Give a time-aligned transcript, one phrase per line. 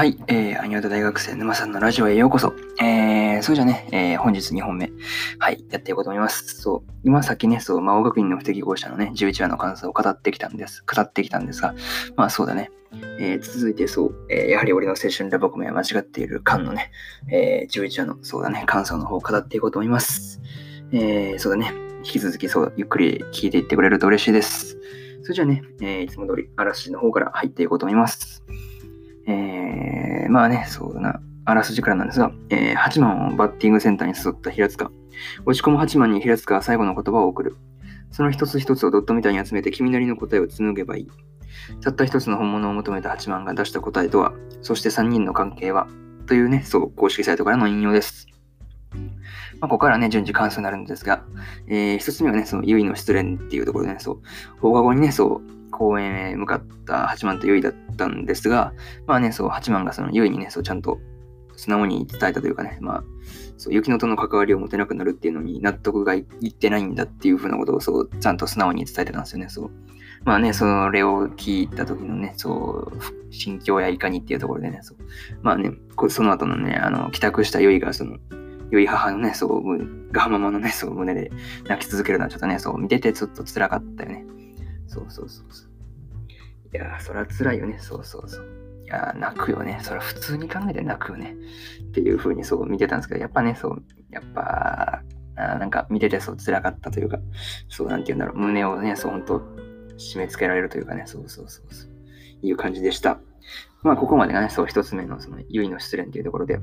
[0.00, 2.54] はい、えー、アニワタ大学生沼さんのラジオへようこそ。
[2.80, 4.90] えー、それじゃね、えー、本日2本目、
[5.38, 6.58] はい、やっていこうと思います。
[6.58, 11.74] そう、今さっきね、そう、魔王学院の不適合者のね、11話の感想を語ってきたんです、語ってきたんですが、
[12.16, 12.70] まあそうだね、
[13.18, 16.92] えー、続いてそう、えー、やはり俺の青春ラブコメは間違っている感のね、
[17.30, 20.40] えー、11話の、そうだね、感想の方を語っていこうと思います。
[20.92, 24.78] えー、そうだね、引き続きそう、ゆっくり聞いていってくれると嬉しいです。
[25.24, 28.42] それじゃあね、えー、いつも通り嵐の方から入っていこうと思います。
[29.26, 29.69] えー、
[30.30, 34.90] まあね、そうだな、あらすじからなんですが、えー、8番をバッティングセンターに誘った平塚。
[35.44, 37.56] 落ち込む8番に平塚は最後の言葉を送る。
[38.10, 41.08] その一つ一つをドットみたいに集めて君なりの答えを紡げばいい。
[41.82, 45.88] たった一つの本物を求めた8番が出した答えとは、そして3人の関係は、
[46.26, 48.26] というね、そう、公式サイトからの引用です。
[49.60, 51.24] まあ、ここからね、順次関数になるんですが、
[51.66, 54.20] えー、一つ目はね、その、結の失恋っていうところでね、そう、
[54.60, 58.74] 放課後にね、そう、公園へ向かった八幡と結衣だったんですが、
[59.06, 61.00] まあね、そう、八幡がその結衣にね、そう、ちゃんと
[61.56, 63.04] 素直に伝えたというかね、まあ、
[63.56, 69.70] そう、雪乃との関わりを持てなくなるっていうのに納得がいってないんだっていうふうなことを、そう、ちゃんと素直に伝えてたんですよね、そう。
[70.24, 74.98] まあね、それを聞いた時のね、そう、心境やいかにっていうところでね、そう。
[75.40, 75.72] まあね、
[76.10, 78.18] その後のね、あの、帰宅した結衣が、その、
[78.70, 81.32] ゆい母のね、そう、ガママのね、そう、胸で
[81.66, 84.26] 泣き続けるのはちょっとね、そう、見ててちょっと辛かったよね。
[84.90, 85.69] そうそうそうそう。
[86.72, 87.78] いやー、そりゃ辛いよね。
[87.78, 88.46] そうそうそう。
[88.84, 89.78] いやー、泣くよね。
[89.82, 91.36] それ普通に考えて泣くよね。
[91.82, 95.02] っていう風にそう見てたんですけど、やっぱね、そう、やっぱ、
[95.36, 97.18] あなんか見ててそう辛かったというか、
[97.68, 99.38] そうなんて言うんだろう、胸をね、そう本当
[99.96, 101.90] 締め付けられるというかね、そうそうそうそう、
[102.42, 103.20] いう感じでした。
[103.82, 106.60] まあ、ここまでがね、そう、一つ目のその、ゆいの失恋っていうところで、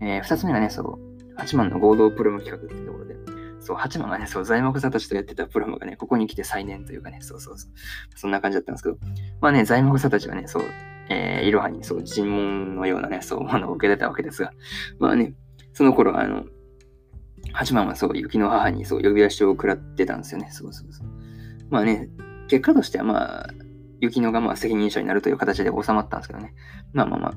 [0.00, 3.16] えー、二つ目がね、そう、八幡の合同プロム企画っていうところで、
[3.60, 7.70] そう、八幡がね、そう、材木さんたちとやってたプロムがね、ここに来て再燃というかね、そうそうそう。
[8.14, 8.98] そんな感じだったんですけど、
[9.40, 10.64] まあね、材木さんたちはね、そう、
[11.08, 14.52] えー、いろはにそう、尋問のようなね、そう、ものを受け出たわけですが、
[14.98, 15.34] まあね、
[15.72, 16.44] その頃、あの、
[17.52, 20.48] 八幡はそう、雪の母にそう、呼び出しを食らってたんですよね。
[20.50, 21.06] そうそうそう。
[21.70, 22.08] まあね、
[22.48, 23.50] 結果としてはまあ、
[24.00, 26.54] 雪のがまあ責任者になるという形で収まったんですけどね。
[26.92, 27.34] まあまあまあ、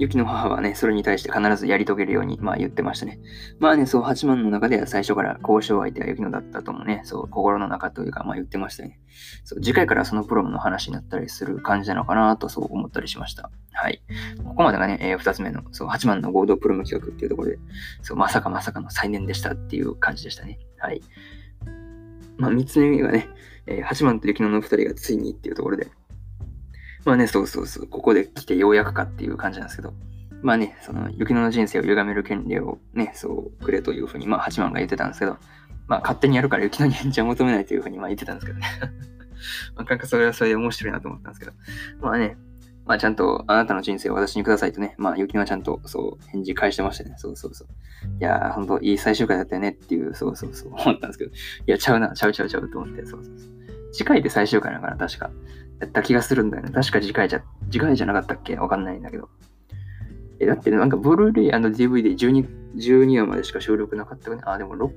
[0.00, 3.20] 雪の母はね、それに対して必ずやり遂げるように、まあ言ってましたね。
[3.58, 8.98] まあね、そう、八幡の中では最初から交渉相手は雪乃だったともね、そう、心の中というか、まあ言ってましたね。
[9.44, 13.50] そう、次回からそのプロムの話になったりする感じなのかなと、そう思ったりしました。
[13.74, 14.00] はい。
[14.42, 17.58] ここまでがね、えー、つ目の、そう、八幡の合同プロム企画っていうところで、
[18.00, 20.58] そう、まさかまさかの再燃でしたっていう感じでしたね。
[20.78, 21.02] はい。
[22.38, 23.28] まあ三つ目がね、
[23.66, 25.88] えー、八幡と雪乃の二人がついにっていうところで、
[27.04, 29.92] まあね、そうそうそう、ここで来てようやくかっていう感じなんですけど、
[30.42, 35.36] まあね、その、雪乃の人生を歪める権利をね、そうくれというふうに、まあ八幡が言ってたんですけど、
[35.86, 38.66] まあ勝手にやるから雪乃に返事は求めないというふうにまあ言ってたんですけどね。
[39.74, 41.52] まあ、なんかそれはそれで面白いなと思ったんですけど、
[42.00, 42.36] まあね、
[42.86, 47.14] まあちゃんとあなたの人生を私にくださいとね、まあ雪乃はちゃんとそう返事返してましたね。
[47.16, 47.68] そうそうそう。
[48.18, 51.34] いやー、ほんといい最終回だったよねっていう、そうそうそう思ったんですけど、い
[51.66, 53.60] や、ちゃうな、ちゃうちゃうちゃうと思って、そうそうそう。
[53.92, 55.30] 次回で最終回だから、確か。
[55.80, 56.70] やった気がするんだよね。
[56.70, 58.56] 確か次回じゃ、次回じゃなかったっけ？
[58.56, 59.28] わかんないんだけど。
[60.38, 64.42] え、だってなんか、ブルーレイ &DVD12、12話までしか収録なかったよね？
[64.46, 64.90] あ、でも6、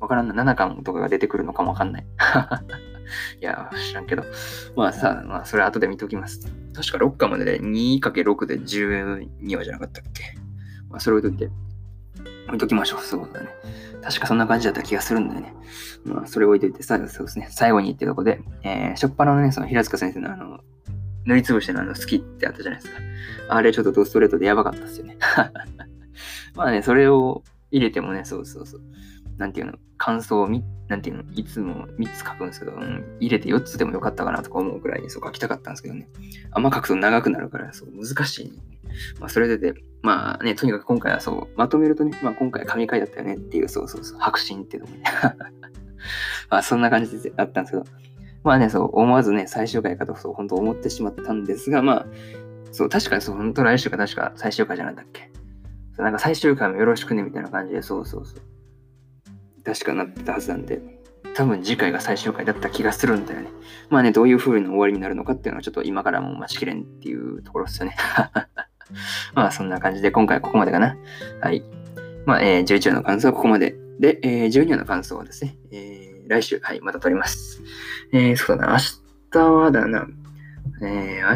[0.00, 0.42] わからんな。
[0.44, 2.06] 7巻とかが出てくるのかもわかんない。
[3.40, 4.24] いや、知らんけど。
[4.76, 6.40] まあさ、まあ、それ後で見ときます。
[6.74, 10.22] 確か6巻までで 2×6 で12話じゃなかったっけ？
[10.90, 11.52] まあ、それ置いといて。
[12.48, 13.00] 置いときましょう。
[13.00, 13.48] そうだね。
[14.06, 15.52] 確かそんな感じだった気がするんだよね。
[16.04, 17.48] まあ、それ置いといて、さそうですね。
[17.50, 20.60] 最後にってとこで、えー、しょっぱなのね、その平塚先生のあの、
[21.24, 23.00] 塗りつぶしてのあの好きってあったじゃないですか。
[23.48, 25.18] あれちょっとドストレートでやばかったっすよね。
[26.54, 28.80] まあね、それを入れてもね、そうそうそう。
[29.38, 36.08] なんていうの、感想をみ、なんていうの、いつも3つ書くんですけど、うん、入れて4つでもよかったかなとか思うくらいにそう書きたかったんですけどね。
[36.52, 38.62] あんま書くと長くなるから、そう、難しい、ね。
[39.20, 45.02] まあ、それでで、まあね、とにかく今回はそう、まとめるとね、まあ今回神回だったよねっていう、そうそうそう、白心っていうのもね。
[46.50, 47.84] まあそんな感じであったんですけど、
[48.44, 52.06] まあね、そう、思わずね、最終回かと、そう、本当思ってしまったんですが、まあ、
[52.70, 55.30] そう、確かにそう、本当来週か確か最終回じゃなかったっけ。
[55.96, 58.40] そうなんか最終回もよろしくね、みたいな感じで、そうそうそう。
[59.64, 60.80] 確かなってたはずなんで、
[61.34, 63.48] 多分次回が最終回だった気がするんだよね。
[63.90, 67.96] まあね、どういう風な終わりになるのかっていうのはちょっと今からも待ちきれんっていうところですよね。
[69.34, 70.96] まあそんな感じで今回はここまでかな。
[71.40, 71.62] はい。
[72.26, 73.76] まあ、えー、11話の感想はここまで。
[74.00, 77.62] で、えー、12話の感想はですね、えー、来週、はい、また撮ります。
[78.12, 78.78] えー、そうだな、明
[79.30, 80.06] 日はだな、
[80.82, 81.34] えー、明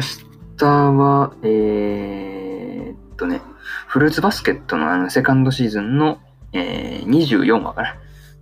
[0.57, 3.41] 日は、えー、っとね、
[3.87, 6.19] フルーツバスケットのあのセカンドシーズンの、
[6.53, 7.95] えー、24話かな。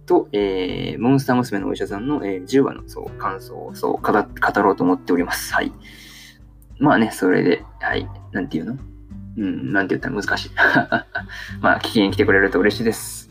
[0.05, 5.53] と、えー、モンスター娘のお医者さんの、えー、10話のそう感想をそう語ろうと思っております。
[5.53, 5.71] はい。
[6.79, 8.77] まあね、それで、はい、なんていうの？
[9.37, 10.51] うん、なんて言ったら難しい。
[11.61, 13.29] まあ、聞きに来てくれると嬉しいです。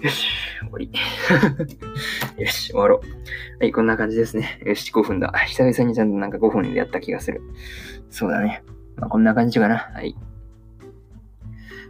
[0.00, 0.26] よし、
[0.60, 0.90] 終わり。
[2.42, 3.60] よし、終わろう。
[3.60, 4.60] はい、こんな感じですね。
[4.64, 5.30] よし、5分だ。
[5.46, 7.42] 久々にちゃんとなんか5分でやった気がする。
[8.08, 8.62] そうだね。
[8.96, 9.90] まあ、こんな感じかな。
[9.92, 10.16] はい。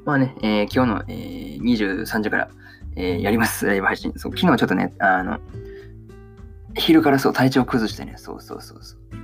[0.05, 2.51] まあね、えー、今日の、えー、23時から、
[2.97, 3.67] えー、やります。
[3.67, 4.13] ライブ配信。
[4.17, 5.39] そう、昨日ちょっとね、あの、
[6.75, 9.20] 昼からそう、体調崩してね、そうそうそうそう。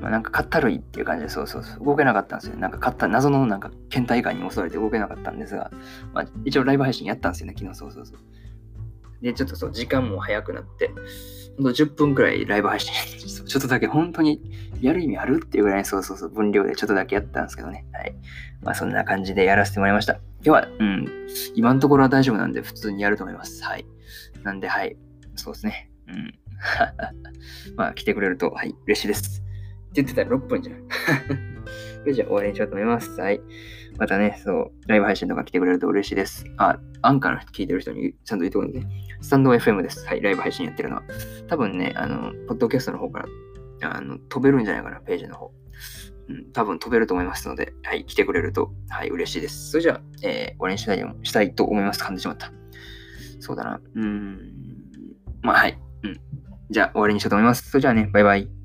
[0.00, 2.56] まあ、なんか、かったるいっていう感じで、そうそうそう、動けなかったんですよ。
[2.56, 5.70] なんか、かった、謎のなんか、倦怠感に襲われて動けなかったんですが、
[6.12, 8.18] まあ、一応ライブ配信やったんですよね、昨日、そうそうそう。
[9.22, 10.90] で、ちょっとそう、時間も早くなって、
[11.56, 12.92] ほんと10分くらいライブ配信、
[13.46, 14.42] ちょっとだけ本当に
[14.80, 17.86] やる意味あるっていうぐらいそうそうそう、分量でちょっとだけやったんですけどね。
[17.92, 18.14] はい。
[18.62, 20.14] まあそんな感じでやらせてもらいました。
[20.14, 21.08] 今日は、うん、
[21.54, 23.62] 今のところは大丈夫なんで普通にやると思います。
[23.62, 23.86] はい。
[24.42, 24.96] なんで、はい。
[25.36, 25.90] そうですね。
[26.08, 26.34] うん。
[27.76, 29.43] まあ来てくれると、はい、嬉しいです。
[29.94, 30.76] って言ってたら6分じゃん。
[32.00, 33.20] そ れじゃあ終わりにしようと思います。
[33.20, 33.40] はい。
[33.96, 36.44] またね、そう、ライブ配信とか来てくれると嬉しいです。
[36.56, 38.82] あ、アンカーの聞いてる人にちゃんと言っておくんで、
[39.20, 40.04] スタンド FM です。
[40.06, 41.02] はい、ライブ配信やってるのは。
[41.46, 43.20] 多分ね、あの、ポッドキャストの方か
[43.80, 45.52] らあの飛べるんじゃないかな、ページの方。
[46.28, 49.70] うん、多分飛べると思いますので、はい、来てくれると、はい、嬉しいです。
[49.70, 52.02] それじゃあ、えー、終わりにしたいしたいと思います。
[52.02, 52.52] 噛んでしまった。
[53.40, 53.80] そうだな。
[53.94, 54.40] うーん。
[55.42, 55.78] まあ、はい。
[56.02, 56.20] うん。
[56.70, 57.70] じゃあ、終わりにしようと思います。
[57.70, 58.63] それじゃあね、バイバイ。